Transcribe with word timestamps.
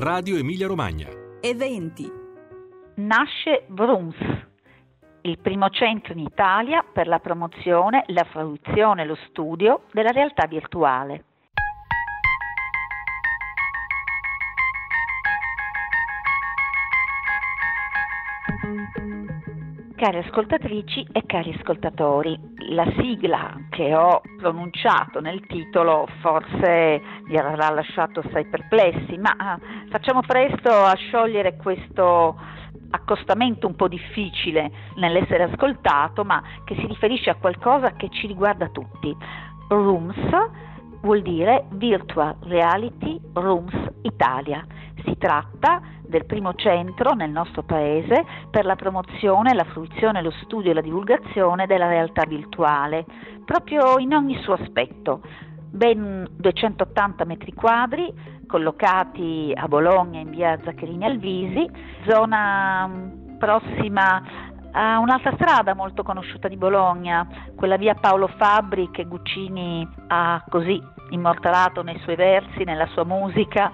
Radio 0.00 0.36
Emilia 0.36 0.68
Romagna. 0.68 1.08
Eventi. 1.40 2.08
Nasce 2.98 3.64
Vrooms, 3.66 4.14
il 5.22 5.40
primo 5.40 5.70
centro 5.70 6.12
in 6.12 6.20
Italia 6.20 6.84
per 6.84 7.08
la 7.08 7.18
promozione, 7.18 8.04
la 8.06 8.22
fruizione 8.22 9.02
e 9.02 9.06
lo 9.06 9.16
studio 9.26 9.86
della 9.90 10.12
realtà 10.12 10.46
virtuale. 10.46 11.24
Cari 19.98 20.18
ascoltatrici 20.18 21.08
e 21.10 21.24
cari 21.26 21.52
ascoltatori, 21.58 22.38
la 22.68 22.86
sigla 23.00 23.56
che 23.68 23.96
ho 23.96 24.20
pronunciato 24.36 25.20
nel 25.20 25.44
titolo 25.48 26.06
forse 26.20 27.02
vi 27.26 27.36
avrà 27.36 27.68
lasciato 27.70 28.20
assai 28.20 28.46
perplessi, 28.46 29.18
ma 29.18 29.34
ah, 29.36 29.58
facciamo 29.90 30.20
presto 30.20 30.70
a 30.70 30.94
sciogliere 30.94 31.56
questo 31.56 32.40
accostamento 32.90 33.66
un 33.66 33.74
po' 33.74 33.88
difficile 33.88 34.70
nell'essere 34.98 35.50
ascoltato, 35.50 36.22
ma 36.22 36.40
che 36.64 36.76
si 36.76 36.86
riferisce 36.86 37.30
a 37.30 37.34
qualcosa 37.34 37.94
che 37.96 38.08
ci 38.08 38.28
riguarda 38.28 38.68
tutti. 38.68 39.12
Rooms 39.66 40.30
vuol 41.00 41.22
dire 41.22 41.66
Virtual 41.70 42.36
Reality 42.42 43.20
Rooms 43.32 43.74
Italia. 44.02 44.64
Si 45.04 45.16
tratta 45.18 45.80
del 46.08 46.24
primo 46.24 46.54
centro 46.54 47.12
nel 47.14 47.30
nostro 47.30 47.62
paese 47.62 48.24
per 48.50 48.64
la 48.64 48.76
promozione, 48.76 49.54
la 49.54 49.64
fruizione, 49.64 50.22
lo 50.22 50.32
studio 50.42 50.70
e 50.70 50.74
la 50.74 50.80
divulgazione 50.80 51.66
della 51.66 51.88
realtà 51.88 52.24
virtuale, 52.26 53.04
proprio 53.44 53.98
in 53.98 54.14
ogni 54.14 54.40
suo 54.42 54.54
aspetto. 54.54 55.20
Ben 55.70 56.26
280 56.30 57.24
metri 57.24 57.52
quadri, 57.52 58.12
collocati 58.46 59.52
a 59.54 59.68
Bologna 59.68 60.18
in 60.18 60.30
via 60.30 60.58
Zaccherini 60.64 61.04
Alvisi, 61.04 61.68
zona 62.06 62.86
mm, 62.86 63.36
prossima 63.36 64.22
a 64.72 64.98
un'altra 64.98 65.32
strada 65.34 65.74
molto 65.74 66.02
conosciuta 66.02 66.48
di 66.48 66.56
Bologna, 66.56 67.26
quella 67.54 67.76
via 67.76 67.94
Paolo 67.94 68.28
Fabri 68.28 68.90
che 68.90 69.04
Guccini 69.04 69.86
ha 70.08 70.42
così 70.48 70.80
immortalato 71.10 71.82
nei 71.82 71.98
suoi 72.00 72.16
versi, 72.16 72.64
nella 72.64 72.86
sua 72.88 73.04
musica 73.04 73.70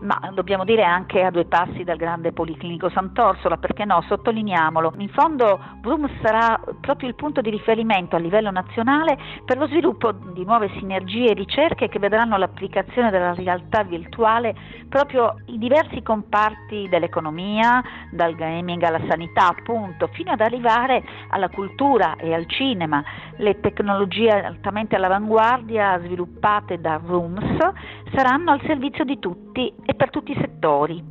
ma 0.00 0.30
dobbiamo 0.32 0.64
dire 0.64 0.82
anche 0.84 1.22
a 1.22 1.30
due 1.30 1.44
passi 1.44 1.84
dal 1.84 1.96
grande 1.96 2.32
Policlinico 2.32 2.88
Sant'Orsola, 2.90 3.56
perché 3.56 3.84
no, 3.84 4.02
sottolineiamolo. 4.06 4.94
In 4.98 5.08
fondo 5.08 5.58
Bloom 5.80 6.08
sarà 6.22 6.60
proprio 6.80 7.08
il 7.08 7.14
punto 7.14 7.40
di 7.40 7.50
riferimento 7.50 8.16
a 8.16 8.18
livello 8.18 8.50
nazionale 8.50 9.18
per 9.44 9.58
lo 9.58 9.66
sviluppo 9.66 10.12
di 10.12 10.44
nuove 10.44 10.70
sinergie 10.78 11.30
e 11.30 11.34
ricerche 11.34 11.88
che 11.88 11.98
vedranno 11.98 12.36
l'applicazione 12.36 13.10
della 13.10 13.34
realtà 13.34 13.82
virtuale 13.82 14.54
proprio 14.88 15.36
in 15.46 15.58
diversi 15.58 16.02
comparti 16.02 16.88
dell'economia, 16.88 17.82
dal 18.10 18.34
gaming 18.34 18.82
alla 18.82 19.00
sanità 19.08 19.48
appunto, 19.48 20.08
fino 20.12 20.32
ad 20.32 20.40
arrivare 20.40 21.04
alla 21.30 21.48
cultura 21.48 22.16
e 22.16 22.32
al 22.34 22.46
cinema. 22.46 23.02
Le 23.36 23.60
tecnologie 23.60 24.30
altamente 24.30 24.96
all'avanguardia 24.96 25.98
sviluppate 26.00 26.80
da 26.80 27.00
Rooms 27.04 27.56
saranno 28.14 28.52
al 28.52 28.60
servizio 28.66 29.04
di 29.04 29.18
tutti 29.18 29.72
e 29.88 29.94
per 29.94 30.10
tutti 30.10 30.32
i 30.32 30.38
settori. 30.38 31.02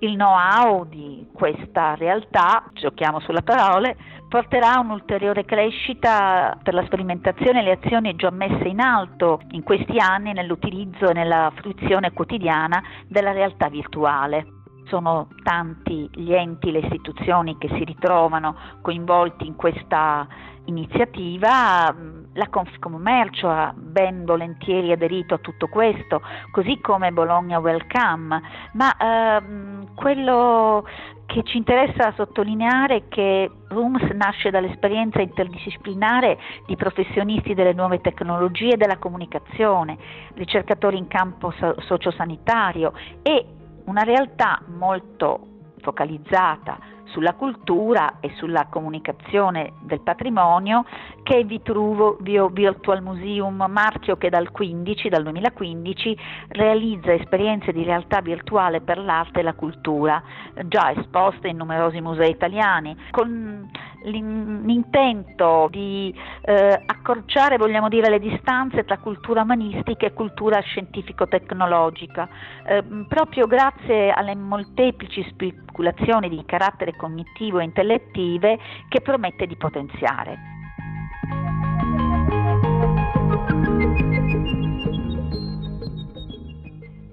Il 0.00 0.16
know-how 0.16 0.84
di 0.84 1.26
questa 1.32 1.94
realtà, 1.94 2.64
giochiamo 2.74 3.20
sulle 3.20 3.42
parole, 3.42 3.96
porterà 4.28 4.78
un'ulteriore 4.80 5.46
crescita 5.46 6.58
per 6.62 6.74
la 6.74 6.84
sperimentazione 6.84 7.60
e 7.60 7.62
le 7.62 7.78
azioni 7.82 8.14
già 8.16 8.30
messe 8.30 8.68
in 8.68 8.80
alto 8.80 9.40
in 9.52 9.62
questi 9.62 9.98
anni 9.98 10.34
nell'utilizzo 10.34 11.08
e 11.08 11.14
nella 11.14 11.50
fruizione 11.54 12.12
quotidiana 12.12 12.82
della 13.08 13.32
realtà 13.32 13.70
virtuale. 13.70 14.63
Sono 14.86 15.28
tanti 15.42 16.08
gli 16.12 16.32
enti, 16.32 16.70
le 16.70 16.80
istituzioni 16.80 17.56
che 17.58 17.68
si 17.68 17.84
ritrovano 17.84 18.54
coinvolti 18.82 19.46
in 19.46 19.56
questa 19.56 20.26
iniziativa, 20.66 21.94
la 22.32 22.48
Confcommercio 22.48 23.48
ha 23.48 23.72
ben 23.76 24.24
volentieri 24.24 24.92
aderito 24.92 25.34
a 25.34 25.38
tutto 25.38 25.68
questo, 25.68 26.22
così 26.50 26.80
come 26.80 27.12
Bologna 27.12 27.58
Welcome, 27.58 28.40
ma 28.72 28.96
ehm, 28.96 29.94
quello 29.94 30.84
che 31.26 31.42
ci 31.44 31.56
interessa 31.56 32.12
sottolineare 32.16 32.96
è 32.96 33.02
che 33.08 33.50
RUMS 33.68 34.10
nasce 34.12 34.50
dall'esperienza 34.50 35.20
interdisciplinare 35.20 36.38
di 36.66 36.76
professionisti 36.76 37.54
delle 37.54 37.72
nuove 37.72 38.00
tecnologie 38.00 38.74
e 38.74 38.76
della 38.76 38.98
comunicazione, 38.98 39.96
ricercatori 40.34 40.98
in 40.98 41.08
campo 41.08 41.52
sociosanitario 41.78 42.92
e 43.22 43.46
una 43.84 44.02
realtà 44.02 44.62
molto 44.66 45.48
focalizzata 45.80 46.78
sulla 47.06 47.34
cultura 47.34 48.18
e 48.20 48.32
sulla 48.36 48.66
comunicazione 48.68 49.72
del 49.80 50.00
patrimonio 50.00 50.84
che 51.22 51.38
è 51.38 51.44
Vitruvio 51.44 52.48
Virtual 52.48 53.02
Museum, 53.02 53.64
marchio 53.68 54.16
che 54.16 54.28
dal, 54.28 54.50
15, 54.50 55.08
dal 55.08 55.22
2015 55.22 56.18
realizza 56.48 57.12
esperienze 57.12 57.72
di 57.72 57.82
realtà 57.82 58.20
virtuale 58.20 58.80
per 58.80 58.98
l'arte 58.98 59.40
e 59.40 59.42
la 59.42 59.54
cultura, 59.54 60.22
già 60.66 60.92
esposte 60.92 61.48
in 61.48 61.56
numerosi 61.56 62.00
musei 62.00 62.30
italiani, 62.30 62.94
con 63.10 63.70
l'intento 64.04 65.68
di 65.70 66.14
eh, 66.42 66.82
accorciare, 66.84 67.56
vogliamo 67.56 67.88
dire, 67.88 68.10
le 68.10 68.18
distanze 68.18 68.84
tra 68.84 68.98
cultura 68.98 69.42
umanistica 69.42 70.06
e 70.06 70.12
cultura 70.12 70.60
scientifico-tecnologica, 70.60 72.28
eh, 72.66 72.84
proprio 73.08 73.46
grazie 73.46 74.10
alle 74.10 74.34
molteplici 74.34 75.24
speculazioni 75.30 76.28
di 76.28 76.42
carattere 76.44 76.93
cognitivo 76.96 77.58
e 77.58 77.64
intellettive 77.64 78.58
che 78.88 79.00
promette 79.00 79.46
di 79.46 79.56
potenziare. 79.56 80.52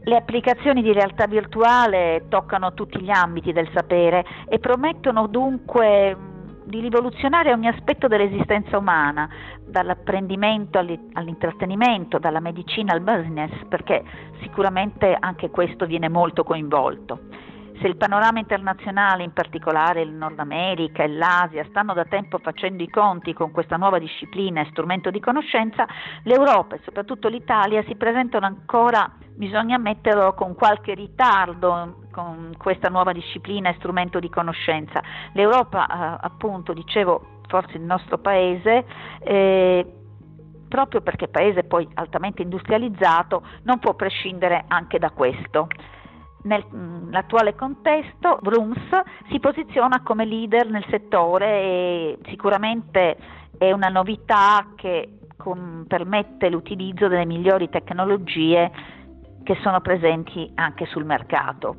Le 0.03 0.15
applicazioni 0.15 0.81
di 0.81 0.91
realtà 0.91 1.27
virtuale 1.27 2.25
toccano 2.27 2.73
tutti 2.73 2.99
gli 2.99 3.11
ambiti 3.11 3.53
del 3.53 3.69
sapere 3.73 4.25
e 4.49 4.59
promettono 4.59 5.27
dunque 5.27 6.17
di 6.65 6.79
rivoluzionare 6.79 7.53
ogni 7.53 7.67
aspetto 7.67 8.07
dell'esistenza 8.07 8.77
umana, 8.77 9.29
dall'apprendimento 9.65 10.79
all'intrattenimento, 10.79 12.17
dalla 12.17 12.39
medicina 12.39 12.93
al 12.93 13.01
business, 13.01 13.51
perché 13.67 14.03
sicuramente 14.41 15.15
anche 15.19 15.49
questo 15.49 15.85
viene 15.85 16.09
molto 16.09 16.43
coinvolto. 16.43 17.19
Se 17.81 17.87
il 17.87 17.97
panorama 17.97 18.37
internazionale, 18.37 19.23
in 19.23 19.33
particolare 19.33 20.01
il 20.01 20.11
Nord 20.11 20.37
America 20.37 21.01
e 21.01 21.07
l'Asia, 21.07 21.65
stanno 21.69 21.95
da 21.95 22.05
tempo 22.05 22.37
facendo 22.37 22.83
i 22.83 22.89
conti 22.89 23.33
con 23.33 23.49
questa 23.49 23.75
nuova 23.75 23.97
disciplina 23.97 24.61
e 24.61 24.67
strumento 24.69 25.09
di 25.09 25.19
conoscenza, 25.19 25.87
l'Europa 26.25 26.75
e 26.75 26.81
soprattutto 26.83 27.27
l'Italia 27.27 27.83
si 27.87 27.95
presentano 27.95 28.45
ancora, 28.45 29.11
bisogna 29.33 29.79
metterlo 29.79 30.35
con 30.35 30.53
qualche 30.53 30.93
ritardo 30.93 32.03
con 32.11 32.53
questa 32.55 32.89
nuova 32.89 33.13
disciplina 33.13 33.69
e 33.69 33.75
strumento 33.79 34.19
di 34.19 34.29
conoscenza. 34.29 35.01
L'Europa, 35.33 35.87
eh, 35.87 36.17
appunto, 36.21 36.73
dicevo, 36.73 37.39
forse 37.47 37.77
il 37.77 37.83
nostro 37.83 38.19
paese, 38.19 38.85
eh, 39.23 39.91
proprio 40.69 41.01
perché 41.01 41.29
paese 41.29 41.63
poi 41.63 41.87
altamente 41.95 42.43
industrializzato, 42.43 43.41
non 43.63 43.79
può 43.79 43.95
prescindere 43.95 44.65
anche 44.67 44.99
da 44.99 45.09
questo. 45.09 45.67
Nell'attuale 46.43 47.53
mm, 47.53 47.57
contesto 47.57 48.39
Vrooms 48.41 48.89
si 49.29 49.39
posiziona 49.39 50.01
come 50.01 50.25
leader 50.25 50.69
nel 50.69 50.85
settore 50.89 51.47
e 51.47 52.17
sicuramente 52.25 53.17
è 53.57 53.71
una 53.71 53.89
novità 53.89 54.67
che 54.75 55.19
con, 55.37 55.85
permette 55.87 56.49
l'utilizzo 56.49 57.07
delle 57.07 57.25
migliori 57.25 57.69
tecnologie 57.69 58.71
che 59.43 59.57
sono 59.61 59.81
presenti 59.81 60.51
anche 60.55 60.85
sul 60.85 61.05
mercato. 61.05 61.75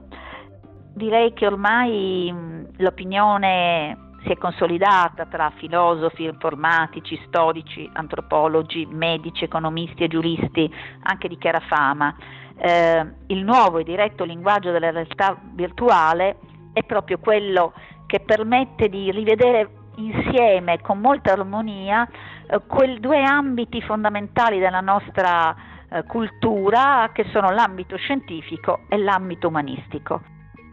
Direi 0.94 1.32
che 1.32 1.47
ormai 1.47 2.31
mm, 2.32 2.65
l'opinione 2.76 4.11
si 4.25 4.33
è 4.33 4.39
consolidata 4.39 5.27
tra 5.27 5.53
filosofi, 5.57 6.25
informatici, 6.25 7.21
storici, 7.27 7.89
antropologi, 7.93 8.87
medici, 8.87 9.45
economisti 9.45 10.05
e 10.05 10.09
giuristi, 10.09 10.73
anche 11.03 11.29
di 11.29 11.39
chiara 11.39 11.61
fama 11.61 12.15
eh, 12.57 13.07
il 13.27 13.43
nuovo 13.43 13.79
e 13.79 13.85
diretto 13.85 14.25
linguaggio 14.25 14.71
della 14.71 14.91
realtà 14.91 15.37
virtuale 15.55 16.37
è 16.73 16.83
proprio 16.85 17.19
quello 17.19 17.73
che 18.07 18.21
permette 18.21 18.89
di 18.89 19.11
rivedere 19.11 19.69
insieme 19.97 20.81
con 20.81 21.01
molta 21.01 21.33
armonia 21.33 22.09
eh, 22.47 22.61
quei 22.67 22.99
due 23.01 23.23
ambiti 23.23 23.83
fondamentali 23.83 24.59
della 24.59 24.81
nostra 24.81 25.55
eh, 25.89 26.05
cultura 26.05 27.11
che 27.13 27.27
sono 27.33 27.51
l'ambito 27.51 27.97
scientifico 27.97 28.81
e 28.89 28.97
l'ambito 28.97 29.49
umanistico. 29.49 30.31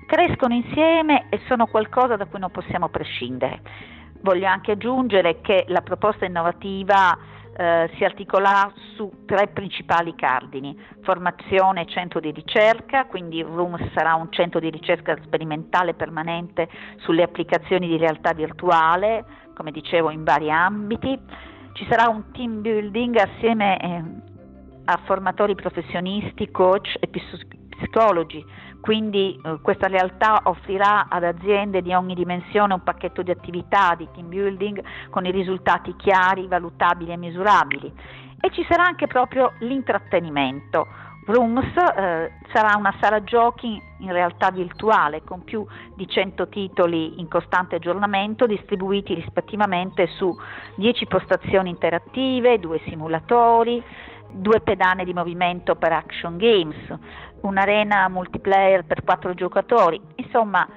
Crescono 0.09 0.56
insieme 0.56 1.27
e 1.29 1.39
sono 1.47 1.67
qualcosa 1.67 2.15
da 2.15 2.25
cui 2.25 2.39
non 2.39 2.50
possiamo 2.50 2.89
prescindere. 2.89 3.61
Voglio 4.21 4.47
anche 4.47 4.71
aggiungere 4.71 5.39
che 5.41 5.65
la 5.67 5.81
proposta 5.81 6.25
innovativa 6.25 7.15
eh, 7.56 7.91
si 7.94 8.03
articola 8.03 8.73
su 8.95 9.25
tre 9.27 9.50
principali 9.50 10.15
cardini, 10.15 10.75
formazione 11.03 11.81
e 11.81 11.85
centro 11.85 12.19
di 12.19 12.31
ricerca, 12.31 13.06
quindi 13.06 13.44
RUMS 13.44 13.91
sarà 13.94 14.15
un 14.15 14.31
centro 14.31 14.59
di 14.59 14.71
ricerca 14.71 15.15
sperimentale 15.21 15.94
permanente 15.94 16.67
sulle 17.01 17.21
applicazioni 17.21 17.88
di 17.88 17.97
realtà 17.97 18.33
virtuale, 18.33 19.23
come 19.53 19.69
dicevo 19.69 20.09
in 20.09 20.23
vari 20.23 20.50
ambiti, 20.50 21.19
ci 21.73 21.85
sarà 21.88 22.09
un 22.09 22.31
team 22.31 22.61
building 22.61 23.15
assieme 23.15 23.79
eh, 23.79 24.03
a 24.85 25.00
formatori 25.06 25.53
professionisti, 25.53 26.50
coach 26.50 26.97
e 27.00 27.06
psicologi 27.80 28.46
quindi 28.81 29.40
eh, 29.44 29.60
questa 29.62 29.88
realtà 29.88 30.42
offrirà 30.44 31.08
ad 31.10 31.24
aziende 31.24 31.81
di 31.81 31.94
ogni 31.94 32.16
dimensione 32.16 32.74
un 32.74 32.84
pacchetto 32.84 33.22
di 33.22 33.31
attività 33.31 33.94
di 33.96 34.08
team 34.14 34.30
building 34.30 34.81
con 35.10 35.26
i 35.26 35.31
risultati 35.31 35.96
chiari, 35.98 36.48
valutabili 36.48 37.12
e 37.12 37.18
misurabili. 37.18 37.92
E 38.40 38.50
ci 38.52 38.66
sarà 38.70 38.86
anche 38.86 39.08
proprio 39.08 39.54
l'intrattenimento. 39.60 40.88
Rooms 41.26 41.76
eh, 41.76 42.31
sarà 42.54 42.76
una 42.78 42.96
sala 43.00 43.24
giochi 43.24 43.80
in 44.00 44.12
realtà 44.12 44.50
virtuale 44.50 45.22
con 45.24 45.44
più 45.44 45.64
di 45.94 46.08
100 46.08 46.48
titoli 46.48 47.20
in 47.20 47.28
costante 47.28 47.76
aggiornamento 47.76 48.48
distribuiti 48.48 49.14
rispettivamente 49.14 50.08
su 50.08 50.34
10 50.76 51.06
postazioni 51.06 51.70
interattive, 51.70 52.60
due 52.60 52.81
simulatori, 52.88 53.84
due 54.31 54.62
pedane 54.62 55.04
di 55.04 55.14
movimento 55.14 55.76
per 55.76 55.92
action 55.92 56.38
games, 56.38 56.78
un'arena 57.41 58.07
multiplayer 58.09 58.86
per 58.86 59.03
quattro 59.03 59.33
giocatori, 59.33 60.00
insomma 60.15 60.68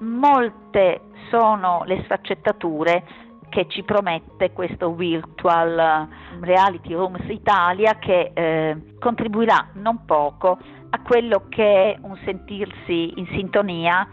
molte 0.00 1.00
sono 1.30 1.82
le 1.86 2.02
sfaccettature 2.04 3.04
che 3.48 3.66
ci 3.68 3.82
promette 3.84 4.52
questo 4.52 4.94
Virtual 4.94 6.08
Reality 6.40 6.92
Rooms 6.92 7.28
Italia 7.28 7.98
che 7.98 8.32
eh, 8.34 8.94
contribuirà 8.98 9.68
non 9.74 10.04
poco 10.04 10.58
a 10.90 11.00
quello 11.02 11.44
che 11.48 11.92
è 11.92 11.98
un 12.02 12.16
sentirsi 12.24 13.12
in 13.16 13.26
sintonia 13.28 14.08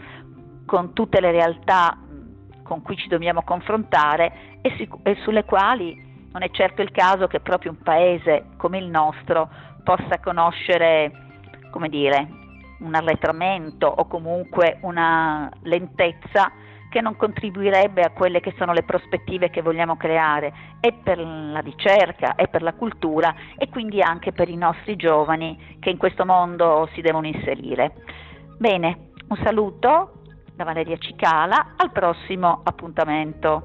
con 0.65 0.93
tutte 0.93 1.19
le 1.19 1.31
realtà 1.31 1.97
con 2.63 2.81
cui 2.81 2.95
ci 2.95 3.07
dobbiamo 3.07 3.41
confrontare 3.41 4.59
e, 4.61 4.73
si, 4.77 4.87
e 5.03 5.15
sulle 5.23 5.43
quali 5.43 6.09
non 6.31 6.43
è 6.43 6.49
certo 6.51 6.81
il 6.81 6.91
caso 6.91 7.27
che 7.27 7.39
proprio 7.39 7.71
un 7.71 7.81
paese 7.83 8.45
come 8.57 8.77
il 8.77 8.87
nostro 8.87 9.49
possa 9.83 10.19
conoscere, 10.19 11.30
come 11.71 11.89
dire, 11.89 12.27
un 12.81 12.93
arretramento 12.93 13.87
o 13.87 14.05
comunque 14.05 14.77
una 14.81 15.49
lentezza 15.63 16.51
che 16.91 17.01
non 17.01 17.15
contribuirebbe 17.15 18.01
a 18.01 18.11
quelle 18.11 18.41
che 18.41 18.53
sono 18.57 18.73
le 18.73 18.83
prospettive 18.83 19.49
che 19.49 19.61
vogliamo 19.61 19.95
creare 19.95 20.53
e 20.81 20.91
per 20.91 21.17
la 21.19 21.59
ricerca 21.59 22.35
e 22.35 22.49
per 22.49 22.61
la 22.61 22.73
cultura 22.73 23.33
e 23.57 23.69
quindi 23.69 24.01
anche 24.01 24.33
per 24.33 24.49
i 24.49 24.57
nostri 24.57 24.97
giovani 24.97 25.77
che 25.79 25.89
in 25.89 25.97
questo 25.97 26.25
mondo 26.25 26.89
si 26.93 26.99
devono 26.99 27.27
inserire. 27.27 27.93
Bene, 28.57 29.11
un 29.29 29.37
saluto 29.41 30.21
da 30.53 30.65
Valeria 30.65 30.97
Cicala, 30.97 31.75
al 31.77 31.91
prossimo 31.91 32.59
appuntamento. 32.63 33.63